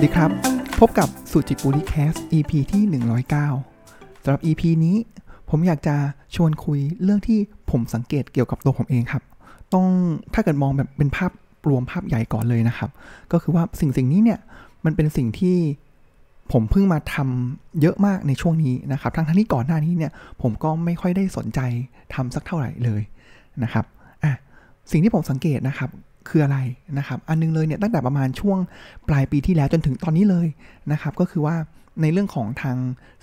[0.00, 0.32] วัสดีครับ
[0.80, 2.82] พบกับสุจิปุริแคส EP ที่
[3.48, 4.96] 109สำหรับ EP นี้
[5.50, 5.96] ผมอยากจะ
[6.36, 7.38] ชวนคุยเรื่องที่
[7.70, 9.22] ผมสังเกตเกี่ยวกับตัวผมเองครับ
[9.74, 9.86] ต้อง
[10.34, 11.32] ถ้าเกิดมองแบบเป็นภาพ
[11.68, 12.90] รวมภาพใหญ่ก่อนเลยนะครับ
[13.32, 14.38] ก็คือว่าสิ่งสิ่งนี้เนี่ย
[14.84, 15.56] มันเป็นสิ่งที่
[16.52, 21.60] ผมเพิ่งมาทำเยอะมากในช่วงนี้นะครับ ทั้งทั้งที่ก่อนหน้านี้เนี่ยผมก็ไม่ค่อยได้สนใจ
[22.14, 23.02] ทำสักเท่าไหร่เลย
[23.62, 23.84] นะครับ
[24.22, 24.32] อะ
[24.90, 25.90] สิ่งที่ผมสังเกตนะครับ
[26.28, 26.58] คืออะไร
[26.98, 28.58] นะครับอันนึงเลยเนี่ยตั้งแต่ประมาณช่วง
[29.08, 30.46] ปลายปีที่แล้วจนถึงตอนนี้เลย
[30.92, 31.56] นะครับก็คือว่า
[32.02, 32.76] ในเรื่องของทาง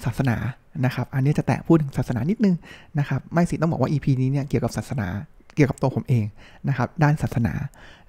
[0.04, 0.38] ศาสนา
[0.86, 2.56] นะครับอันนี้จะแตะพูดถึงศาสนานิดนึง
[3.00, 5.08] นะครับไม่สิต้องบอกว่า EP นี้เนี่ยเกี่ยวกับศาสนา
[5.56, 6.26] เกี่ยวกับตัวผมเอง
[6.70, 7.54] นะครับด้านศาสนา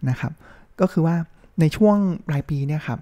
[0.08, 0.32] นะครับ
[0.80, 1.16] ก็คือว่า
[1.60, 1.96] ในช่วง
[2.28, 3.00] ปลายปีเนี่ยครับ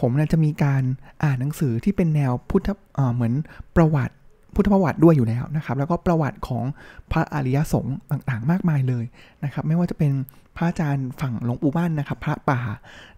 [0.00, 0.82] ผมเนี่ยจะมีการ
[1.24, 2.68] อ่านหนังสือที่เป็นแนวพุทธ
[3.14, 3.32] เหมือน
[3.76, 4.14] ประวัติ
[4.54, 6.64] พุทธประวัติด้วยอยู่แล้วนะครับ แล้วก็ประวัติของ
[7.12, 9.04] พระอริยสงฆ์ต่างๆ มากมายเลย
[9.44, 10.12] นะครับ ไม่ว่าจะเป็น
[10.56, 12.60] พระอาจารย์ฝั่งหลวงปู่บ้านนะครับ พระป่า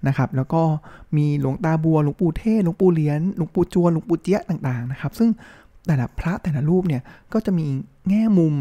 [0.07, 0.63] นะครับ แล้วก็
[1.17, 5.31] มีหลวงตาบัวหลวงปู่เทศหลวงปู่เลี้ยนหลวงปู่จวนหลวงปู่เจี๊ยต่างๆนะครับ ซึ่ง
[5.87, 7.67] แต่ละพระแต่ละรูปเนี่ยก็จะมี
[8.09, 8.55] แง่มุม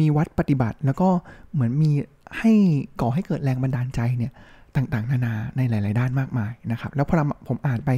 [0.00, 1.08] มีวัดปฏิบัติ แล้วก็
[1.52, 1.90] เหมือนมี
[2.38, 2.52] ให้
[3.00, 4.32] ก่อให้เกิดแรงบันดาลใจเนี่ย
[4.76, 7.16] ต่างๆ นานาในหลาย ๆ ด้านมากมายนะครับ แล้วพอ
[7.48, 7.90] ผมอ่านไป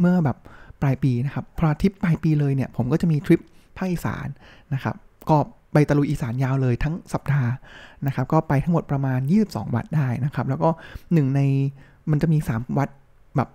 [0.00, 0.36] เมื่อแบบ
[0.82, 3.40] ปลายปีนะครับพอทริปปลายปีเลยเนี่ยผมก็จะมีทริป
[3.76, 4.26] ภาคอีสาน
[4.74, 4.96] นะครับ
[5.30, 5.38] ก็
[5.72, 7.50] ไปตะลุยอีสานยาวเลยทั้งสัปดาห์
[8.06, 10.68] นะครับ ก็ไปทั้งหมดประมาณ 22 วัดได้นะครับ แล้วก็
[11.12, 11.40] หนึ่งใน
[12.10, 12.88] มันจะมี 3 วัด
[13.36, 13.48] แบบ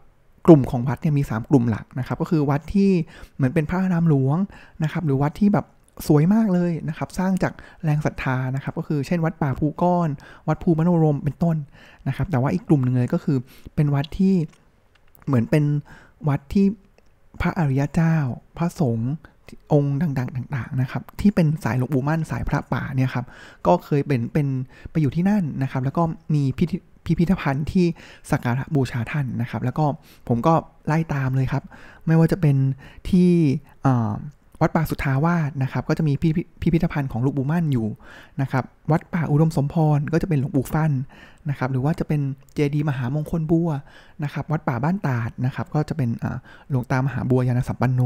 [0.45, 2.91] กลุ่มของวัดเนี่ยมี 3 กลุ่มหลักนะครับ ก็คือวัดที่
[3.35, 4.37] เหมือนเป็นพระนามหลวง
[4.83, 5.65] นะครับ หรือวัดที่แบบ
[6.07, 10.09] สวยมากเลยนะครับ สร้างจากแรงศรัทธานะครับ ก็คือเช่นวัดป่าภูก้อน
[10.47, 11.57] วัดภูมโนรมเป็นต้น
[12.07, 13.37] นะครับ แต่ว่าอีกกลุ่มหนึ่งเลยก็คือ
[13.75, 14.35] เป็นวัดที่
[15.25, 15.63] เหมือนเป็น
[16.27, 16.65] วัดที่
[17.41, 18.15] พระอริยเจ้า
[18.57, 19.13] พระสงฆ์
[19.73, 23.25] องค์ดังๆต่างๆนะครับที่เป็นสายหลวงปู่มั่นสายพระป่าเนี่ยครับ
[23.67, 24.47] ก็เคยเป็นเป็น
[24.91, 26.65] ไปอยู่ที่นั่นนะครับ แล้วก็มีพิ
[27.05, 27.85] พิพิธภัณฑ์ที่
[28.31, 29.85] สักการะบูชาท่านนะครับ แล้วก็
[30.27, 30.53] ผมก็
[30.87, 31.63] ไล่ตามเลยครับ
[32.05, 32.55] ไม่ว่าจะเป็น
[33.09, 33.29] ที่
[34.65, 37.87] วัดป่าสุทธาวาสนะครับ ก็จะมีพิพิธภัณฑ์ของหลวงปู่มั่นอยู่
[38.41, 40.91] นะครับ วัดป่าอุดมสมพรก็จะเป็นหลวงปู่ฟัน
[41.49, 42.21] นะครับ หรือว่าจะเป็น
[42.53, 43.69] เจดีย์มหามงคลบัว
[44.23, 46.09] นะครับ วัดป่าบ้านตาดนะครับ ก็จะเป็น
[46.69, 48.01] หลวงตามหาบัวยานสัมปันโน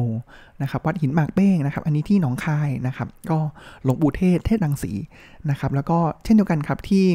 [0.62, 3.38] นะครับ วัดหินหมากเป้งนะครับ อันนี้ที่หนองคายนะครับ ก็
[3.84, 4.92] หลวงปู่เทศเทศดังสี
[5.50, 7.06] นะครับ แล้วก็เช่นเดียวกันครับที่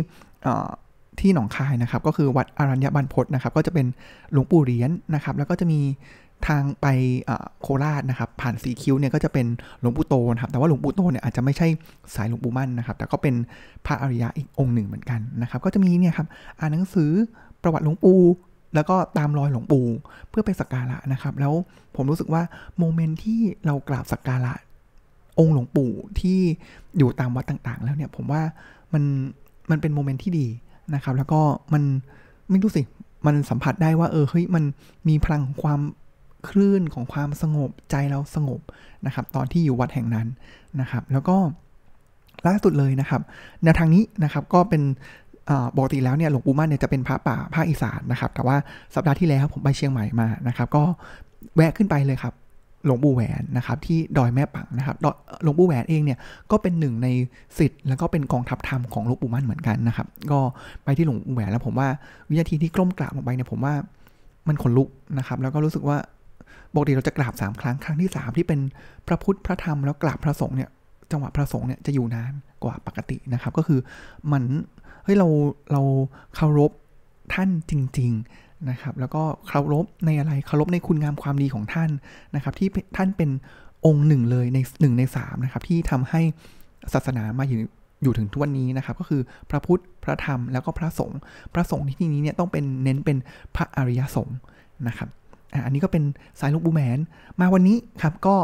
[1.21, 3.87] ที่หนองคายนะครับ ก็คือวัดอรัญญบันพศนะครับ ก็จะเป็น
[4.33, 5.81] หลวงปู่เหรียญนะครับ แล้วก็จะมี
[6.49, 6.87] ทางไป
[7.63, 9.47] โคราชนะครับ ผ่านสีคิ้วเนี่ยก็จะเป็น
[9.81, 11.67] หลวงปู่โตนะครับ แต่ว่าหลวงปู่โตเนี่ยอาจจะไม่ใช่
[12.15, 13.35] สายหลวงปู่มั่นนะครับ แต่ก็เป็น
[13.87, 16.29] พระอริยะอีกองค์หนึ่งเหมือนกันนะครับ ก็จะมีเนี่ยครับ
[16.59, 17.11] อ่านหนังสือ
[17.63, 18.21] ประวัติหลวงปู่
[18.75, 19.87] แล้วก็ตามรอยหลวงปู่
[20.31, 21.55] เพื่อไปสักการะนะครับ แล้ว
[21.97, 22.43] ผมรู้สึกว่า
[22.79, 24.53] โมเมนต์ที่เรากราบสักการะ
[25.39, 25.91] องค์หลวงปู่
[26.21, 26.39] ที่
[26.99, 28.43] อยู่ตามวัดต่างๆ แล้วเนี่ยผมว่า
[28.93, 29.03] มัน
[29.71, 30.47] มันเป็นโมเมนต์ที่ดี
[30.95, 31.41] นะครับ แล้วก็
[31.73, 31.83] มัน
[32.51, 32.83] ไม่รู้สิ
[33.27, 34.65] มันสัมผัสได้ว่าเออเฮ้ยมัน
[35.09, 35.81] มีพลังของความ
[36.49, 38.61] คลื่นของความสงบใจเราสงบ
[39.07, 40.27] นะครับ ตอนที่อยู่วัดแห่งนั้น
[40.81, 41.37] นะครับ แล้วก็
[42.47, 43.21] ล่าสุดเลยนะครับ
[43.63, 44.83] แนวทางนี้นะครับก็เป็น
[45.77, 48.57] ปกติแล้วเนี่ยหลวงปู่มั่นเนี่ยจะเป็นพระป่าภาคอีสานนะครับ แต่ว่า
[48.95, 50.83] สัปดาห์ที่แล้วผมไปเชียงใหม่มานะครับ ก็
[51.57, 52.35] แวะขึ้นไปเลยครับ
[52.87, 54.97] หลวงปู่แหวนนะครับที่ดอยแม่ปังนะครับ
[55.43, 56.19] หลวงปู่แหวนเองเนี่ย
[56.51, 57.09] ก็เป็นหนึ่งใน
[57.59, 60.41] สิทธิ์แล้วก็เป็นกองทัพธรรมของหลวงปู่มั่นเหมือนกันนะครับ ก็
[60.85, 61.89] ไปที่หลวงปู่แหวนแล้วผมว่า
[62.29, 63.75] วินาทีที่กล้มกราบลงไปเนี่ยผมว่า
[64.49, 64.89] มันขนลุก
[65.19, 65.97] นะครับ แล้วก็รู้สึกว่า
[66.75, 68.61] ปกติเราจะกราบสามครั้งครั้งที่สามที่เป็น
[69.07, 70.71] พระพุทธพระธรรมแล้วกราบพระสงฆ์เนี่ย
[71.11, 72.33] จังหวะพระสงฆ์เนี่ยจะอยู่นาน
[72.65, 73.81] กว่าปกตินะครับ ก็คือ
[74.33, 74.43] มัน
[75.05, 75.29] เฮ้ยเรา
[75.73, 75.83] เรา
[76.37, 76.71] เคารพ
[77.35, 81.91] ท่านจริง ๆนะครับ แล้วก็เคารพในอะไรเคารพในคุณงามความดีของท่าน
[82.35, 83.31] นะครับ ที่ท่านเป็น
[83.87, 86.21] องค์หนึ่งเลยในหนึ่งในสามนะครับ ที่ทำให้
[86.93, 87.61] ศาสนามาอยู่
[88.03, 91.19] อยู่ถึงทุกวันนี้นะครับ ก็คือพระพุทธพระธรรมแล้วก็พระสงฆ์
[91.55, 93.17] พระสงฆ์ที่ที่นี้เนี่ยต้องเป็นเน้นเป็น
[93.57, 94.39] พระอริยสงฆ์
[94.89, 95.09] นะครับ
[95.65, 96.03] อันนี้ก็เป็น
[96.41, 96.99] สายลูกบูแมน
[97.41, 98.37] มาวันนี้ครับก็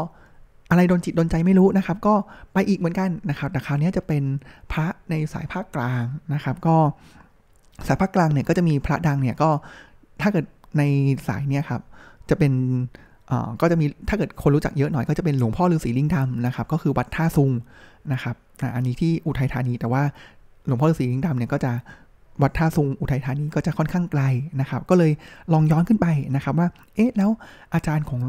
[0.69, 2.15] อะไรโดนจิตโดนใจไม่รู้นะครับ ก็
[2.53, 4.23] ไปอีกเหมือนกันนะครับแต่คราวนี้จะเป็น
[4.71, 6.03] พระในสายภาคกลาง
[6.33, 6.75] นะครับ ก็
[7.87, 9.49] สายภาคกลางเนี่ยก็จะมีพระดังเนี่ยก็
[10.21, 10.45] ถ้าเกิด
[10.77, 10.83] ใน
[11.27, 11.81] สายเนี่ยครับ
[12.29, 12.53] จะเป็น
[13.61, 17.51] ก็จะมีถ้าเกิดคนรู้จักเยอะหน่อยก็จะเป็นหลวงพ่อฤาษีลิงดำนะครับ ก็คือวัดท่าซุง
[18.13, 18.35] นะครับ
[18.75, 20.03] อันนี้ที่อุทัยธานีแต่ว่า
[20.67, 21.71] หลวงพ่อฤาษีลิงดำเนี่ยก็จะ
[22.41, 24.23] วัดท่าซุงอุทัยธานีก็จะค่อนข้างไกล
[24.59, 25.11] นะครับ ก็เลย
[25.53, 27.29] ลองย้อนขึ้นไปนะครับว่า เอ๊ะ แล้ว
[27.73, 28.21] อาจารย์ของ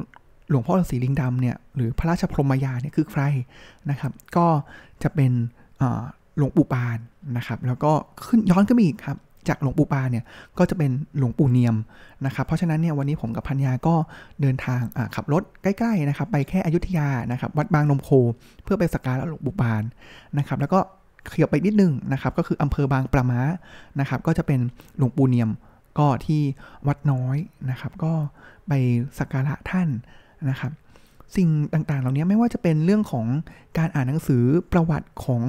[0.50, 3.22] หลวงพ่อฤาษีลิงดำเนี่ย หรือพระราชพรหมยาเนี่ยคือใคร
[3.90, 4.46] นะครับ ก็
[5.02, 5.32] จะเป็น
[6.36, 6.98] หลวงปู่ปาน
[7.36, 7.92] นะครับ แล้วก็
[8.26, 9.18] ขึ้นย้อนขึ้นอีกครับ
[9.48, 10.24] จากหลวงปู่ปาเนี่ย
[10.58, 11.76] ก็จะเป็นหลวงปู่เนียม
[12.26, 13.94] นะครับ เพราะฉะนั้นเนี่ยวันนี้ผมกับพัญญาก็
[14.40, 14.80] เดินทาง
[15.14, 18.10] ขับรถใกล้ๆนะครับ ไปแค่อยุธยานะครับ วัดบางนมโค
[18.64, 19.82] เพื่อไปสักการะหลวงปู่ปาน
[20.38, 20.78] นะครับ แล้วก็
[21.32, 23.40] ขยับไปนิดนึงนะครับ ก็คืออำเภอบางปลาม้า
[24.00, 24.60] นะครับ ก็จะเป็น
[24.96, 25.50] หลวงปู่เนียม
[25.98, 26.40] ก็ที่
[26.86, 27.36] วัดน้อย
[27.70, 28.12] นะครับ ก็
[28.68, 28.72] ไป
[29.18, 29.88] สักการะท่าน
[30.50, 30.72] นะครับ
[31.36, 33.26] สิ่งต่างๆ เหล่านี้ไม่ว่าจะเป็นเรื่องของ
[33.78, 35.42] การอ่านหนังสือประวัติของ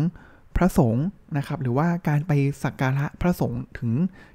[0.56, 1.06] พระสงฆ์
[1.38, 2.32] นะครับ หรือว่าการไป
[2.64, 3.92] สักการะพระสงฆ์ถึง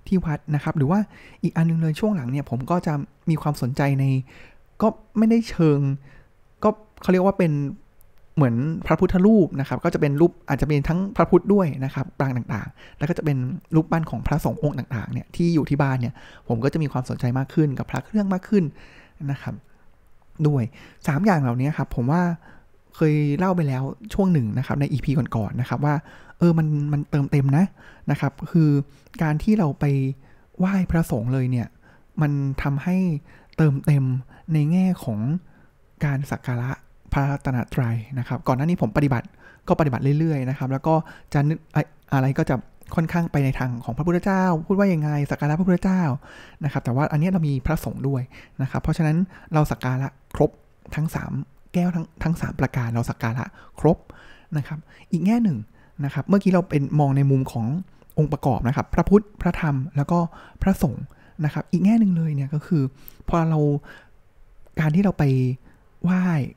[0.06, 1.00] ที่วัดนะครับ หรือว่า
[1.42, 2.94] อีกอันนึงเลยช่วงหลังเนี่ยผมก็จะ
[3.30, 4.04] มีความสนใจใน
[4.82, 4.88] ก็
[5.18, 5.80] ไม่ได้เชิง
[6.64, 6.70] ก็
[7.02, 7.52] เขาเรียกว่าเป็น
[8.38, 8.56] เหมือน
[8.86, 13.36] พระพุทธรูปนะครับก็จะเป็นรูปอาจจะเป็นทั้งพระพุทธด้วยนะครับปรางต่างๆ แล้วก็จะเป็น
[13.74, 16.14] รูปปั้นของพระสงฆ์องค์ต่างๆเนี่ยที่อยู่ที่บ้านเนี่ย
[16.48, 18.64] ผมก็จะมีความสนใจมากขึ้นกับพระเครื่องมากขึ้น
[19.30, 19.54] นะครับ
[20.46, 20.62] ด้วย
[20.94, 22.22] 3 อย่างเหล่านี้ครับผมว่า
[22.96, 23.82] เคยเล่าไปแล้ว
[24.14, 25.94] ช่วงหนึ่งนะครับใน EP ก่อนๆนะครับว่า
[26.38, 27.64] เออมันมันเติมเต็มนะ
[28.10, 28.70] นะครับ คือ
[29.22, 29.84] การที่เราไป
[30.58, 31.68] ไหว้พระสงฆ์เลยเนี่ย
[32.22, 32.32] มัน
[32.62, 32.96] ทำให้
[33.56, 34.04] เติมเต็ม
[34.52, 35.20] ในแง่ของ
[36.04, 36.70] การสักการะ
[37.12, 39.26] พระตนตรัยนะครับ ก่อนหน้านี้ผมปฏิบัติ
[39.68, 40.94] ก็ปฏิบัติเรื่อยๆนะครับ แล้วก็
[41.32, 41.58] จะนึก
[42.12, 42.56] อะไรก็จะ
[42.94, 46.02] ค่อนข้างไปในทางของพระพุทธเจ้า พูดว่ายังไงสักการะพระพุทธเจ้า
[46.64, 48.22] นะครับ แต่ว่าอันนี้เรามีพระสงฆ์ด้วย
[48.62, 49.16] นะครับ เพราะฉะนั้น
[49.52, 50.50] เราสักการะครบ
[50.94, 51.06] ทั้ง
[51.40, 53.44] 3 แก้วทั้งทั้งสประการเราสักการะ
[53.80, 53.98] ครบ
[54.56, 54.78] นะครับ
[55.12, 55.58] อีกแง่หนึ่ง
[56.04, 57.66] นะครับ เมื่อกี้เราเป็นมองในมุมของ
[58.18, 60.18] องค์ประกอบนะครับ พระพุทธพระธรรมแล้วก็
[60.62, 61.04] พระสงฆ์
[61.44, 62.82] นะครับ อีกแง่หนึ่งเลยเนี่ยก็คือ
[63.28, 63.60] พอเรา
[64.80, 65.24] การที่เราไป
[66.02, 66.10] ไหว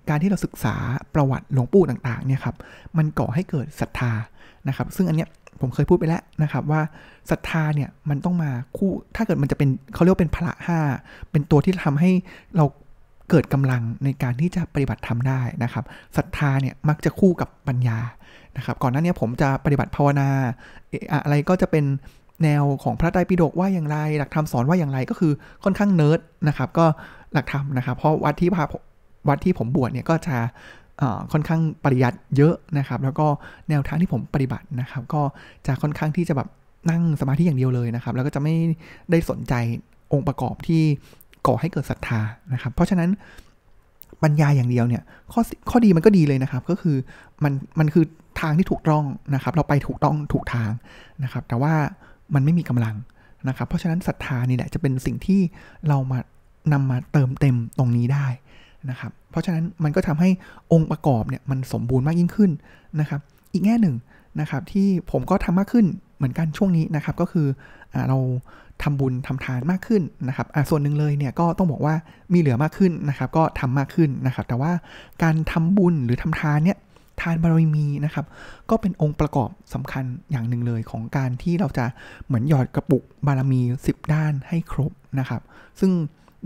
[0.09, 0.75] การที่เราศึกษา
[1.13, 2.55] ประวัติหลวงปู่ต่างๆเนี่ยครับ
[2.97, 4.11] มันก่อให้เกิดศรัทธา
[4.67, 5.29] นะครับ ซึ่งอันเนี้ย
[5.61, 6.81] ผมเคยพูดไปแล้วนะครับว่า
[7.31, 10.79] ศรัทธาเนี่ยมันต้องมาคู่ถ้าเกิดมันจะเป็นเขาเรียกว่าเป็นพละห้า
[11.31, 12.11] เป็นตัวที่ทำให้
[12.55, 12.65] เรา
[13.29, 15.85] เกิดกำลังในการที่จะปฏิบัติทำได้นะครับ
[16.17, 17.97] ศรัทธาเนี่ยมักจะคู่กับปัญญา
[18.57, 20.27] นะครับ ก่อนหน้านี้ผมจะปฏิบัติภาวนา
[21.23, 21.85] อะไรก็จะเป็น
[22.43, 25.31] แนวของพระไตรปิฎกว่าอย่างไร หลักธรรมสอนว่าอย่างไรก็คือ
[25.63, 26.85] ค่อนข้างเนิร์ดนะครับ ก็
[27.33, 28.63] หลักธรรมนะครับ เพราะวัดที่พา
[29.27, 30.37] วัดที่ผมบวชเนี่ยก็จะ
[31.31, 33.27] ค่อนข้างปริยัติเยอะนะครับ แล้วก็
[33.69, 35.21] แนวทางที่ผมปฏิบัตินะครับ ก็
[35.67, 36.49] จะค่อนข้างที่จะแบบ
[36.89, 38.55] นั่งสมาธิอย่างเดียวเลยนะครับ แล้วก็จะไม่
[39.11, 39.53] ได้สนใจ
[40.13, 40.81] องค์ประกอบที่
[41.47, 42.19] ก่อให้เกิดศรัทธา
[42.53, 43.09] นะครับ เพราะฉะนั้น
[44.23, 46.97] ปัญญาอย่างเดียวเนี่ยข้อข้อดีมันก็ดีเลยนะครับ ก็คือ
[47.43, 48.05] มันมันคือ
[48.41, 50.69] ทางที่ถูกต้องนะครับ เราไปถูกต้องถูกทาง
[51.23, 51.73] นะครับ แต่ว่า
[52.33, 52.95] มันไม่มีกำลัง
[53.47, 55.39] นะครับ เพราะฉะนั้นศรัทธานี่แหละจะเป็นสิ่งที่
[55.87, 56.19] เรามา
[56.73, 58.27] นำมาเติมเต็มตรงนี้ได้
[58.89, 60.29] นะครับ เพราะฉะนั้นมันก็ทำให้
[60.71, 62.51] องค์ประกอบเนี่ยมันสมบูรณ์มากยิ่งขึ้น
[62.99, 63.21] นะครับ
[63.53, 63.95] อีกแง่หนึ่ง
[64.39, 65.85] นะครับที่ผมก็ทำมากขึ้น
[66.17, 67.47] เหมือนกันช่วงนี้นะครับ ก็คือ
[67.93, 68.17] อเรา
[68.83, 71.95] ทำบุญทำทานมากขึ้นนะครับส่วนหนึ่งเลยเนี่ยก็ต้องบอกว่า
[72.33, 74.71] มีเหลือมากขึ้นนะครับ ก็ทำมากขึ้นนะครับ แต่ว่า
[75.23, 76.77] การทำบุญหรือทำทานเนี่ย
[77.21, 78.25] ทานบารมีนะครับ
[78.69, 81.85] ก็เป็นองค์ประกอบสำคัญอย่างหนึ่งเลยของการที่เราจะ
[82.25, 85.41] เหมือนหยอดกระปุกบารมี 10 ด้านให้ครบนะครับ
[85.79, 85.91] ซึ่ง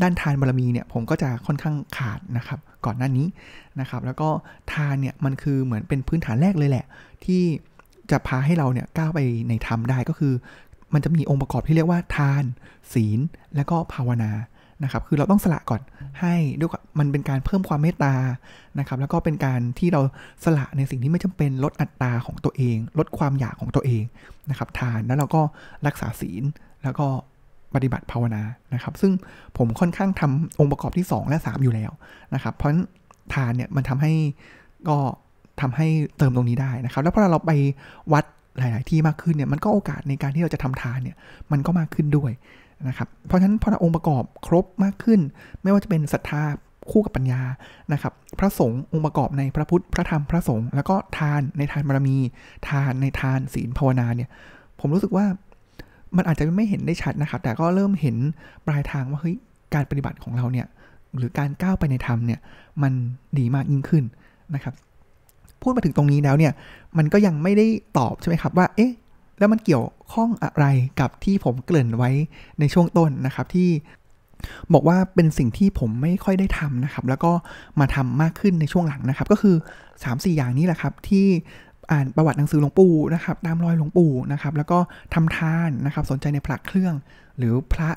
[0.01, 3.27] ด้านทานบารมีเนี่ยผมก็จะค่อนข้างขาดนะครับ ก่อนหน้านี้
[3.79, 4.29] นะครับ แล้วก็
[4.73, 6.85] ทานเนี่ยมันคือเหมือนเป็นพื้นฐานแรกเลยแหละ
[7.25, 7.41] ที่
[8.11, 9.19] จะพาให้เราเนี่ยก้าวไป
[9.49, 10.33] ในธรรมได้ก็คือ
[10.93, 12.43] มันจะมีองค์ประกอบที่เรียกว่าทาน
[12.93, 13.19] ศีล
[13.55, 14.31] และก็ภาวนา
[14.83, 15.81] นะครับ คือเราต้องสละก่อน
[16.21, 18.13] ให้ด้วยมันเป็นการเพิ่มความเมตตา
[18.79, 20.01] นะครับ แล้วก็เป็นการที่เรา
[20.43, 24.03] สละในสิ่งที่ไม่จำเป็นลดอัตราของตัวเอง ลดความอยากของตัวเอง
[24.49, 25.41] นะครับ ทานแล้วเราก็
[25.87, 26.43] รักษาศีล
[26.83, 27.07] แล้วก็
[27.75, 28.41] ปฏิบัติภาวนา
[28.73, 29.11] นะครับ ซึ่ง
[29.57, 31.91] ผมค่อนข้างทำองค์ประกอบที่ 2 และ 3 อยู่แล้ว
[32.33, 32.83] นะครับ เพราะฉะนั้น
[33.33, 34.13] ทานเนี่ยมันทำให้
[34.89, 34.97] ก็
[35.61, 35.87] ทำให้
[36.17, 37.51] เติมตรงนี้ได้นะครับ แล้วพอเราไป
[38.13, 38.23] วัด
[38.57, 41.15] หลาย ๆ ที่มากขึ้นเนี่ยมันก็โอกาสในการที่เราจะทำทานเนี่ย
[41.51, 42.31] มันก็มากขึ้นด้วย
[42.87, 45.19] นะครับ เพราะฉะนั้นพอเราองค์ประกอบครบมากขึ้น
[45.61, 46.43] ไม่ว่าจะเป็นศรัทธา
[46.91, 47.41] คู่กับปัญญา
[47.93, 52.17] นะครับ พระสงฆ์องค์ประกอบในพระพุทธพระธรรมพระสงฆ์แล้วก็ทานในทานบารมี
[52.69, 54.29] ทานในทานศีลภาวนาเนี่ย
[54.79, 55.25] ผมรู้สึกว่า
[56.17, 58.15] มันอาจจะไม่เห็นได้ชัดนะครับ แต่ก็เริ่มเห็น
[58.65, 59.35] ปลายทางว่าเฮ้ย
[59.73, 60.67] การปฏิบัติของเราเนี่ย
[61.17, 62.39] หรือการก้าวไปในธรรมเนี่ย
[62.83, 62.93] มัน
[63.37, 64.03] ดีมากยิ่งขึ้น
[64.55, 64.73] นะครับ
[65.61, 66.53] พูดมาถึงตรงนี้แล้วเนี่ย
[66.97, 67.65] มันก็ยังไม่ได้
[67.97, 68.91] ตอบใช่ไหมครับว่าเอ๊ะ
[69.39, 70.65] แล้วมันเกี่ยวข้องอะไร
[70.99, 72.11] กับที่ผมเกริ่นไว้
[72.59, 73.69] ในช่วงต้นนะครับที่
[74.73, 77.31] บอกว่าเป็นสิ่งที่ผมไม่ค่อยได้ทำนะครับ แล้วก็
[77.79, 79.55] มาทำมากขึ้นในช่วงหลังนะครับ ก็คือ
[79.93, 81.25] 3-4 อย่างนี้แหละครับ ที่
[81.91, 84.79] อ่านประวัติหนังสือหลวงปู่นะครับตามรอยหลวงปู่นะครับ แล้วก็
[85.13, 86.93] ทำทานนะครับ สนใจในพระเครื่อง
[87.37, 87.89] หรือพระ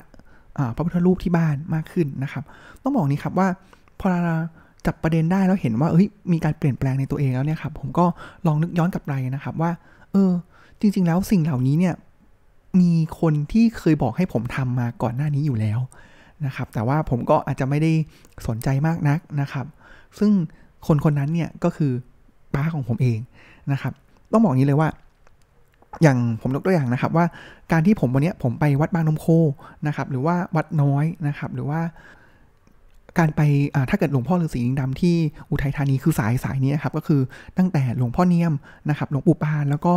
[0.75, 2.43] พระพุทธรูปที่บ้านมากขึ้นนะครับ
[2.83, 3.47] ต้องบอกนี้ครับว่า
[3.99, 4.35] พอเรา
[4.85, 8.05] จับประเด็นได้แล้วเห็นว่าเฮ้ยมีการเปลี่ยนแปลงในตัวเองแล้วเนี่ยครับผมก็
[8.45, 9.71] ลองนึกย้อนกลับไปนะครับว่า
[10.11, 10.31] เออ
[10.79, 11.95] จริง ๆ แล้วสิ่งเหล่านี้เนี่ย
[12.81, 15.79] มีคนที่เคยบอกให้ผมทำมาก่อนหน้านี้อยู่แล้ว
[16.45, 17.91] นะครับ แต่ว่าผมก็อาจจะไม่ได้
[18.47, 19.65] สนใจมากนักนะครับ
[20.19, 20.31] ซึ่ง
[20.87, 21.91] คนคนนั้นเนี่ยก็คือ
[22.53, 23.19] ป้าของผมเอง
[23.73, 23.93] นะครับ
[24.31, 24.89] ต้องบอกงี้เลยว่า
[26.01, 27.25] อย่างผมยกตัวอย่างนะครับ ว่า
[27.71, 29.27] การที่ผมวันนี้ผมไปวัดบางนมโค
[29.87, 31.79] นะครับ หรือว่าวัดน้อยนะครับ หรือว่า
[33.19, 33.41] การไป
[33.89, 35.15] ถ้าเกิดหลวงพ่อฤาษีลิงดำที่
[35.51, 37.21] อุทัยธานีคือสายสายนี้ครับก็คือ
[37.57, 38.53] ตั้งแต่หลวงพ่อเนียม
[38.89, 39.93] นะครับหลวงปู่ปานแล้วก็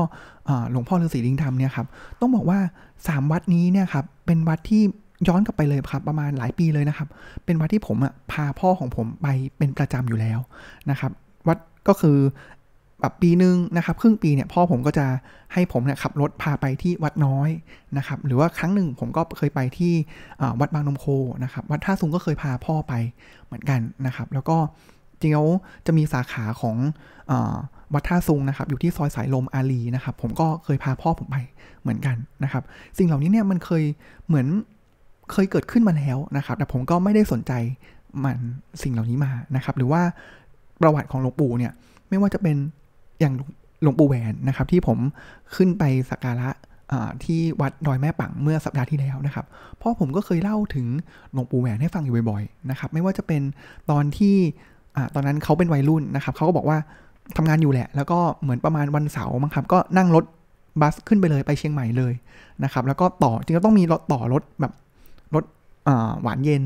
[0.70, 1.86] หลวงพ่อฤาษีลิงดำเนี่ยครับ
[2.20, 2.58] ต้องบอกว่า
[2.96, 4.82] 3 วัดนี้เนี่ยครับเป็นวัดที่
[5.28, 7.08] ย้อนกลับไปเลยครับประมาณหลายปีเลยนะครับ
[7.44, 9.26] เป็นวัดที่ผมอะพาพ่อของผมไป
[9.58, 10.38] เป็นประจำอยู่แล้ว
[10.90, 11.10] นะครับ
[11.48, 12.18] วัดก็คือ
[13.02, 15.06] แบบปีหนึ่งนะครับครึ่งปีเนี่ยพ่อผมก็จะ
[15.52, 17.48] ให้ผมเนี่ยขับรถพาไปที่วัดน้อย
[17.98, 19.92] นะครับหรือว่าครั้งหนึ่งผมก็เคยไปที่
[20.60, 21.06] วัดบางนมโค
[21.44, 22.92] นะครับวัดท่าซุงก็เคยพาพ่อไป
[23.46, 24.56] เหมือนกันนะครับ แล้วก็
[25.20, 26.76] จริงๆจะมีสาขาของ
[27.30, 27.32] อ
[27.94, 31.36] วัดท่าซุงนะครับอยู่ที่ซอยสายลมอารีนะครับผมก็เคยพาพ่อผมไป
[31.82, 32.62] เหมือนกันนะครับ
[32.98, 33.84] สิ่งเหล่านี้เนี่ยมันเคย
[34.26, 34.46] เหมือน
[35.32, 37.52] เคยเกิดขึ้นมาแล้วนะครับ แต่ผมก็ไม่ได้สนใจ
[38.24, 38.38] มัน
[38.82, 40.02] สิ่งเหล่านี้มานะครับ หรือว่า
[40.80, 41.72] ประวัติของหลวงปู่เนี่ย
[42.08, 42.56] ไม่ว่าจะเป็น
[43.22, 43.34] อย่าง
[43.82, 44.98] หลวงปู่แหวนนะครับ ที่ผม
[45.56, 46.50] ขึ้นไปสักการะ
[47.24, 49.44] ที่วัดดอยแม่ปังเมื่อสัปดาห์ที่แล้วนะครับ
[49.80, 50.86] พ่อผมก็เคยเล่าถึง
[51.32, 53.42] หลวงปู่แหวนให้ฟังอยู่บ่อยๆนะครับ ไม่ว่าจะเป็น
[53.90, 54.36] ตอนที่
[55.14, 56.78] ตอนนั้นเขาเป็นวัยรุ่นนะครับเขาก็บอกว่า
[57.36, 60.24] ทำงานอยู่แหละ แล้วก็เหมือนประมาณวันเสาร์มั้งครับ ก็นั่งรถ
[60.80, 62.12] บัสขึ้นไปเลยไปเชียงใหม่เลย
[62.64, 64.72] นะครับ แล้วก็ต่อจริงก็ต้องมีรถต่อรถแบบ
[65.34, 65.44] รถ
[66.22, 66.62] หวานเย็น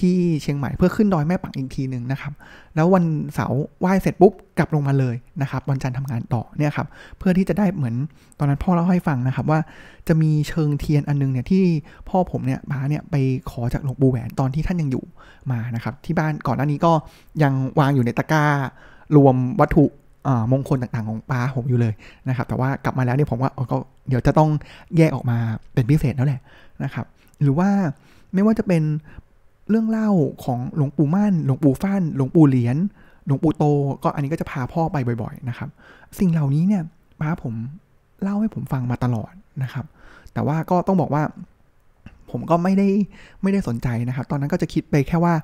[0.00, 2.32] ที่เชียงใหม่เพื่อขึ้นดอยแม่ปังอีกทีหนึ่งนะครับ
[2.74, 6.86] แล้ววันเสาร์ไหว้เสร็จปุ๊บกลับลงมาเลยนะครับ วันจันทร์ทำงานต่อเนี่ยครับ
[7.18, 7.94] เพื่อที่จะได้เหมือน
[8.38, 9.60] ตอนนั้นพ่อเล่าให้ฟังนะครับว่า
[10.08, 11.64] จะมีเชิงเทียนอันนึงเนี่ยที่
[12.08, 13.14] พ่อผมเนี่ยบ้าเนี่ยไป
[13.50, 15.04] ขอจากหลวงปู่แหวนตอนที่ท่านยังอยู่
[15.50, 16.92] มานะครับที่บ้านก่อนหน้านี้ก็
[17.42, 18.44] ยังวางอยู่ในตะกร้า
[19.16, 19.84] รวมวัตถุ
[20.52, 21.94] มงคลต่างๆของป้าผมอยู่เลย
[22.28, 23.76] นะครับแต่ว่ากลับมาแล้วเนี่ยผมว่าก็
[24.08, 24.50] เดี๋ยวจะต้อง
[24.96, 25.38] แยกออกมา
[25.74, 26.40] เป็นพิเศษแล้วแหละ
[26.84, 27.06] นะครับ
[27.42, 27.70] หรือว่า
[28.34, 28.82] ไม่ว่าจะเป็น
[29.70, 30.10] เรื่องเล่า
[30.44, 32.76] ของหลวงปู่มั่น หลวงปู่ฟั่น หลวงปู่เหรียญ
[33.26, 33.64] หลวงปู่โต
[34.02, 35.68] ก็อันนี้ก็จะพาพ่อไปบ่อยๆนะครับ
[36.18, 36.82] สิ่งเหล่านี้เนี่ย
[37.20, 37.54] ป้าผม
[38.22, 39.84] เล่าให้ผมฟังมาตลอดนะครับ
[40.32, 41.22] แต่ว่าก็ต้องบอกว่า
[42.30, 42.88] ผมก็ไม่ได้
[43.42, 45.34] ไม่ได้สนใจนะครับ ตอนนั้นก็จะคิดไปแค่ว่า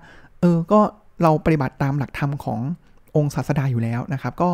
[0.41, 0.81] เออ ก็
[1.23, 2.61] เราปฏิบัติตามหลักธรรมของ
[3.17, 4.51] องค์ศาสดาอยู่แล้วนะครับ ก็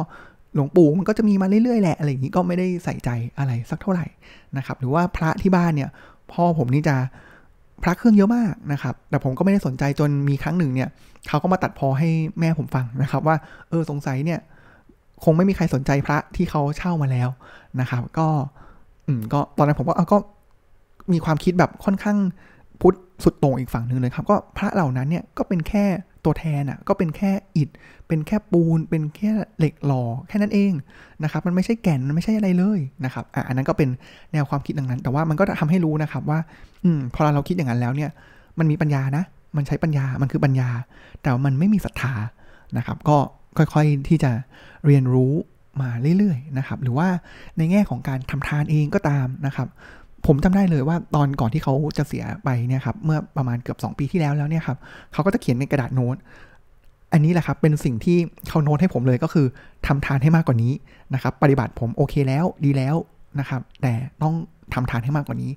[0.54, 4.06] หลวงปู่มันก็จะมีมาเรื่อยๆแหละอะไรอย่างนี้ก็ไม่ได้ใส่ใจอะไรสักเท่าไหร่
[4.56, 5.90] นะครับ หรือว่าพระที่บ้านเนี่ย
[6.32, 6.96] พ่อผมนี่จะ
[7.83, 10.88] พระเครื่องเยอะมากนะครับ แต่ผมก็ไม่ได้สนใจจนมีครั้งหนึ่งเนี่ย
[11.28, 12.09] เขาก็มาตัดพอให้
[12.40, 13.37] แม่ผมฟังนะครับ ว่า
[13.68, 14.40] เออสงสัยเนี่ย
[15.25, 17.28] คงไม่มีใครสนใจพระที่เขาเช่ามาแล้ว
[17.80, 18.28] นะครับ ก็
[19.06, 20.18] อืมก็ตอนนั้นผมก็เอาก็
[21.12, 22.18] มีความคิดแบบค่อนข้าง
[22.80, 25.85] พุทธสุดโต่งอีกฝั่งหนึ่งเลยครับ ก็พระเหล่านั้นเนี่ยก็เป็นแค่
[26.26, 27.68] ตัวแทนอะ่ะก็เป็นแค่อิฐ
[28.09, 30.73] เป็นแค่ปูน เป็นแค่เหล็กหล่อแค่นั้นเอง
[31.23, 33.88] นะครับ มันไม่ใช่แก่น มันไม่ใช่อะไรเลยนะครับอะอันนั้นก็เป็น
[34.33, 36.38] แนวความคิดดังนั้น แต่ว่ามันก็ทำให้รู้นะครับว่า
[36.85, 38.11] อืมพอเราคิดอย่างนั้นแล้วเนี่ย
[38.59, 39.25] มันมีปัญญานะ
[39.56, 40.68] มันใช้ปัญญา มันคือปัญญา
[41.23, 42.14] แต่มันไม่มีศรัทธา
[42.76, 43.16] นะครับ ก็
[43.59, 44.30] ค่อยๆที่จะ
[44.87, 45.33] เรียนรู้
[45.80, 47.09] มาเรื่อยๆนะครับ หรือว่า
[47.59, 49.68] ในแง่ของการทำทานเองก็ตามนะครับ
[50.26, 54.78] ผมจำได้เลยว่าตอนก่อนที่เขาจะเสียไปเนี่ยครับเมื่อประมาณเกือบ 2 ปีที่แล้วแล้วเนี่ยครับ
[55.12, 56.16] เขาก็จะเขียนในกระดาษโน้ต
[57.12, 58.18] อันนี้แหละครับเป็นสิ่งที่
[58.49, 59.47] เขาโน้ตให้ผมเลยก็คือ
[59.87, 60.73] ทำทานให้มากกว่านี้
[61.14, 62.97] นะครับ ปฏิบัติผมโอเคแล้วดีแล้ว
[63.40, 63.92] นะครับ แต่
[64.23, 64.35] ต้อง
[64.75, 65.50] ทำทานให้มากกว่านี้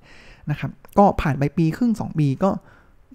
[0.51, 2.49] นะครับ ก็ผ่านไปปีครึ่ง 2 ปีก็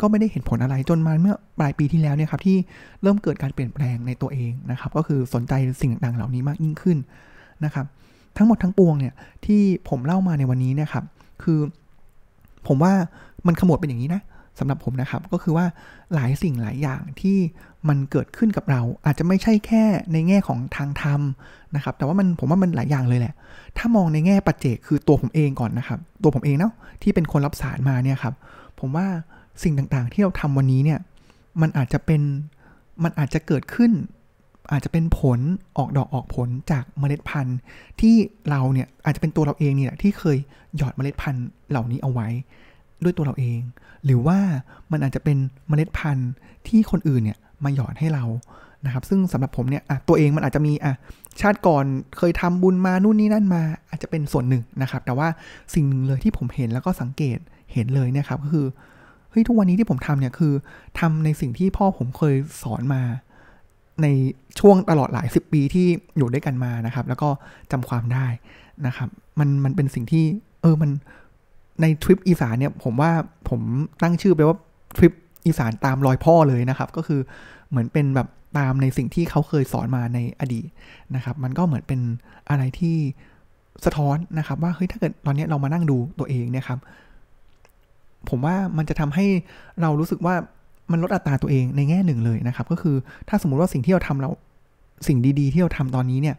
[0.01, 2.57] ก็ไม่ได้เห็นผลอะไรจนมาเมื่อปลายปีที่แล้วเนี่ยครับที่
[3.03, 6.99] เริ่มเกิดการเปลี่ยนแปลงในตัวเองนะครับ ก็คือสนใจสิ่งต่างๆเหล่านี้มากยิ่งขึ้น
[7.65, 7.87] นะครับ
[8.37, 9.15] ทั้งหมดทั้งปวงเนี่ย
[9.47, 11.05] ที่ผมเล่ามาในวันนี้นะครับ
[11.43, 11.59] คือ
[12.67, 12.93] ผมว่า
[13.47, 14.23] มันขมวดเป็นอย่างนี้นะ
[14.59, 15.67] สำหรับผมนะครับ ก็คือว่า
[16.14, 17.37] หลายสิ่งหลายอย่างที่
[17.88, 21.21] มันเกิดขึ้นกับเรา อาจจะไม่ใช่แค่ในแง่ของทางธรรม
[21.76, 23.35] นะครับ แต่ว่ามันผมว่ามันหลายอย่างเลยแหละ
[23.79, 26.73] ถ้ามองในแง่ปัจเจกคือตัวผมเองก่อนนะครับ ตัวผมเองเนาะ
[27.03, 28.35] ที่เป็นคนรับสารมาเนี่ยครับ
[28.81, 29.07] ผมว่า
[29.62, 30.99] สิ่งต่างๆที่เราทำวันนี้เนี่ย
[31.61, 32.23] มันอาจจะเป็น
[33.05, 33.93] มันอาจจะเกิดขึ้น
[34.75, 35.40] อาจจะเป็นผล
[35.78, 37.59] ออกดอกออกผลจากเมล็ดพันธุ์
[38.00, 38.14] ที่
[38.50, 40.37] เราเนี่ยอาจจะเป็นตัวเราเองเนี่ยที่เคย
[40.76, 42.28] หยอดเมล็ดพันธุ์เหล่านี้เอาไว้
[43.02, 43.61] ด้วยตัวเราเอง
[44.04, 44.38] หรือว่า
[44.93, 45.38] มันอาจจะเป็น
[45.69, 46.31] เมล็ดพันธุ์
[46.69, 48.25] ที่คนอื่นเนี่ยมาหยอดให้เรา
[48.85, 50.95] นะครับซึ่งสำหรับผมเนี่ยตัวเองมันอาจจะมีอะ
[51.40, 51.85] ชาติก่อน
[52.19, 55.28] เคยทำบุญมานู่นนี่นั่นมา อาจจะเป็นส่วนหนึ่งนะครับ แต่ว่า
[55.75, 57.38] สิ่งหนึ่งเลยที่ผมเห็นแล้วก็สังเกต
[57.73, 58.66] เห็นเลยนะครับก็คือ
[59.31, 60.52] เฮ้ยทุกวันนี้ที่ผมทำเนี่ยคือ
[61.00, 63.02] ทำในสิ่งที่พ่อผมเคยสอนมา
[64.03, 64.07] ใน
[64.61, 65.87] ช่วงตลอดหลายสิบปีที่
[66.17, 67.29] อยู่ด้วยกันมานะครับ แล้วก็
[67.73, 68.27] จำความได้
[68.87, 69.09] นะครับ
[69.39, 70.25] มันมันเป็นสิ่งที่
[70.63, 70.91] เออมัน
[71.81, 73.11] ในทริปอีสานเนี่ย ผมว่า
[73.49, 73.61] ผม
[74.03, 74.57] ตั้งชื่อไปว่า
[74.97, 75.13] ทริป
[75.47, 77.21] อีสานตามรอยพ่อเลยนะครับ ก็คือ
[77.71, 80.67] เหมือนเป็นแบบตามในสิ่งที่เขาเคยสอนมาในอดีต
[81.15, 82.01] นะครับ มันก็เหมือนเป็น
[82.49, 82.97] อะไรที่
[83.85, 86.79] สะท้อนนะครับ ว่าเฮ้ยถ้าเกิดตอนนี้เรามานั่งดูตัวเองเนี่ยครับ
[88.29, 89.27] ผมว่ามันจะทำให้
[89.81, 90.35] เรารู้สึกว่า
[90.91, 92.97] มันลดอัตราตัวเองในแง่หนึ่งเลยนะครับ ก็คือ
[93.29, 94.31] ถ้าสมมุติว่าสิ่งที่เราทำเรา
[95.09, 96.37] สิ่งดีๆ ที่เราทำตอนนี้เนี่ย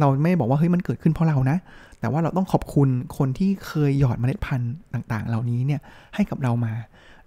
[0.00, 1.56] เราไม่บอกว่าเฮ้ยมันเกิดขึ้นเพราะเรานะ
[2.00, 5.80] แต่ว่าเราต้องขอบคุณคนที่เคยหยอดเมล็ดพันธุ์ต่างๆ เหล่านี้เนี่ย
[6.14, 6.72] ให้กับเรามา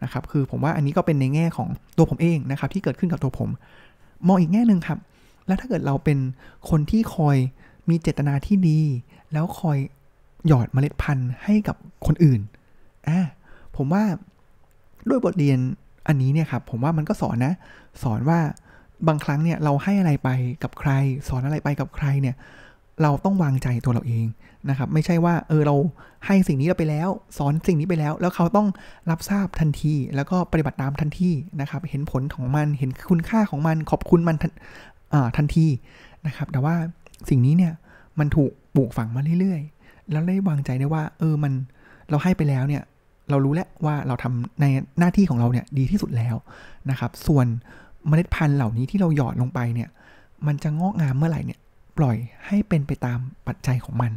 [0.04, 3.50] นะครับ คือผมว่าอันนี้ก็เป็นในแง่ของตัวผมเองนะครับ ที่เกิดขึ้นกับตัวผม
[4.28, 5.00] มองอีกแง่หนึ่งครับ
[5.48, 6.18] แล้วถ้าเกิดเราเป็น
[6.70, 7.38] คนที่คอย
[7.90, 8.80] มีเจตนาที่ดี
[9.34, 9.78] แล้วคอย
[10.48, 12.40] หยอดเมล็ดพันธุ์ให้กับคนอื่น
[13.08, 13.20] อ่า
[13.76, 14.04] ผมว่า
[15.10, 15.60] ด้วยบทเรียน
[16.08, 17.54] อันนี้เนี่ยครับผมว่ามันก็สอนนะ
[18.04, 18.40] สอนว่า
[19.08, 20.30] บางครั้งเนี่ยเราให้อะไรไป
[20.64, 20.92] กับใคร
[21.28, 22.36] สอนอะไรไปกับใครเนี่ย
[23.02, 24.26] เราต้องวางใจตัวเราเอง
[24.70, 25.76] นะครับ ไม่ใช่ว่าเออเรา
[26.26, 28.68] ให้สิ่งนี้เราไปแล้ว สอนสิ่งนี้ไปแล้ว แล้วเขาต้อง
[29.10, 31.30] รับทราบทันที แล้วก็ปฏิบัติตามทันที
[31.62, 34.52] นะครับ เห็นผลของมันเห็นคุณค่าของมันขอบคุณมันทัน
[35.38, 35.66] ทันที
[36.28, 36.76] นะครับ แต่ว่า
[37.30, 37.74] สิ่งนี้เนี่ย
[38.20, 41.54] มันถูกปลูกฝังมาเรื่อยๆ แล้วได้วางใจได้ว่า เออมัน
[42.10, 42.84] เราให้ไปแล้วเนี่ย
[43.30, 44.66] เรารู้แล้วว่าเราทำใน
[45.00, 46.36] หน้าที่ของเราเนี่ยดีที่สุดแล้ว
[46.90, 47.48] นะครับ ส่วน
[48.08, 49.90] เมล็ดพันธุ์เหล่านี้ที่เราหยอดลงไปเนี่ย
[50.48, 51.60] มันจะงอกงามเมื่อไหร่เนี่ย
[51.98, 54.12] ปล่อยให้เป็นไปตามปัจจัยของมัน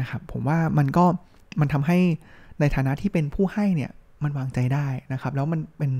[0.00, 1.04] นะครับ ผมว่ามันก็
[1.60, 1.98] มันทำให้
[2.60, 3.90] ในฐานะที่เป็นผู้ให้เนี่ย
[4.22, 5.90] มันวางใจได้นะครับ แล้วมันเป็น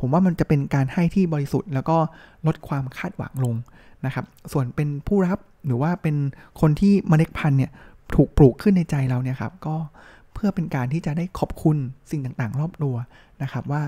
[0.00, 1.96] ผมว่ามันจะเป็นการให้ที่บริสุทธิ์ แล้วก็
[2.46, 3.54] ลดความคาดหวังลง
[4.06, 6.16] นะครับ ส่วนเป็นผู้รับหรือว่าเป็น
[6.60, 7.70] คนที่เมล็ดพันธุ์เนี่ย
[8.14, 9.76] ถูกปลูกขึ้นในใจเราเนี่ยครับ ก็
[10.34, 11.76] เพื่อเป็นการที่จะได้ขอบคุณ
[12.10, 12.94] สิ่งต่างๆ รอบตัว
[13.42, 13.82] นะครับว่า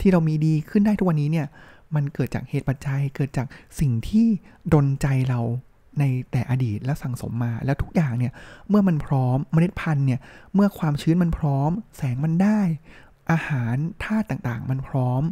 [0.00, 1.46] ที่เรามีดีขึ้นได้ทุกวันนี้เนี่ย
[1.94, 3.46] มันเกิดจากเหตุปัจจัยเกิดจาก
[3.80, 4.26] สิ่งที่
[4.72, 5.40] ดนใจเรา
[5.98, 8.32] ในแต่อดีตและสั่งสมมาแล้วทุกอย่างเนี่ย
[8.68, 10.20] เมื่อมันพร้อมเมล็ดพันธุ์เนี่ย
[10.54, 12.60] เมื่อความชื้นมันพร้อม แสงมันได้
[13.30, 15.22] อาหารธาตุต่างๆ มันพร้อม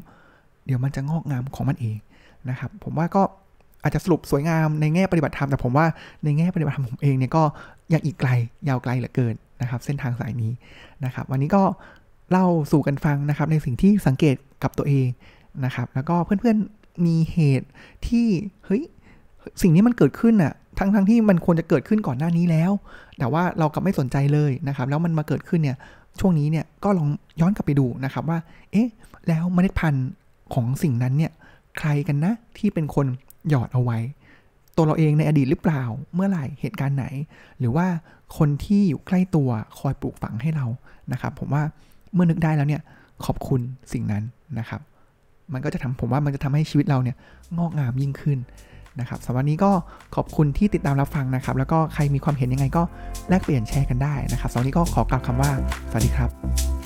[0.67, 1.97] เดี๋ยวมันจะงอกงามของมันเอง
[2.49, 3.23] นะครับ ผมว่าก็
[3.83, 5.87] อาจจะสรุปสวยงามในแง่ปฏิบัติธรรมแต่ผมว่า
[6.25, 7.43] ในแง่ปฏิบัติธรรมผมเองเนี่ยก็
[7.93, 8.31] ยังอีกไกล
[8.69, 10.53] ยาวไกลเหลือเกิน นะครับ เส้นทางสายนี้
[11.05, 11.63] นะครับ วันนี้ก็
[12.31, 15.07] เล่าสู่กันฟังนะครับ ในสิ่งที่สังเกตกับตัวเอง
[15.65, 17.69] นะครับ แล้วก็เพื่อนๆมีเหตุ
[18.07, 18.27] ที่
[18.67, 18.83] เฮ้ย
[19.63, 22.73] สิ่งนี้มันเกิดขึ้นอะทั้งทั้งที่มันควรจะเกิดขึ้นก่อนหน้านี้แล้ว
[23.19, 25.77] แต่ว่าเรากลับไม่สนใจเลยนะครับ แล้วมันมาเกิดขึ้นเนี่ย
[26.21, 27.09] ช่วงนี้เนี่ยก็ลอง
[27.41, 28.39] ย้อนกลับไปดูนะครับว่า
[28.73, 28.89] เอ๊ะ
[29.29, 30.09] แล้วเมล็ดพันธุ์
[30.55, 31.33] ของสิ่งนั้นเนี่ย
[31.79, 33.07] ใครกันนะที่เป็นคน
[33.49, 33.99] หยอดเอาไว้
[34.77, 35.83] ตัวเราเองในอดีตหรือเปล่า
[36.15, 37.07] เมื่อไหร่เหตุการณ์ไหน
[37.59, 37.87] หรือว่า
[38.39, 39.49] คนที่อยู่ใกล้ตัว
[39.79, 40.67] คอยปลูกฝังให้เรา
[41.13, 41.63] นะครับ ผมว่า
[42.15, 42.83] เมื่อนึกได้แล้วเนี่ย
[43.25, 43.61] ขอบคุณ
[43.93, 44.23] สิ่งนั้น
[44.59, 44.81] นะครับ
[45.53, 47.17] มันก็จะทำผมว่ามันจะทำให้ชีวิตเราเนี่ย
[47.59, 48.39] งอกงามยิ่งขึ้น
[49.01, 49.71] นะครับสำหรับวันนี้ก็
[50.15, 52.83] ขอบคุณที่ติดตามรับฟังนะครับ แล้วก็ใครมีความเห็นยังไงก็
[53.29, 55.51] แลกเปลี่ยนแชร์กันได้นะครับสำหรับวันนี้ก็ขอกล่าวคำว่า
[55.91, 56.82] สวัสดีครับ